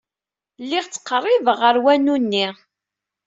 Lliɣ 0.63 0.85
ttqerribeɣ 0.87 1.57
ɣer 1.61 1.75
wanu-nni. 1.83 2.47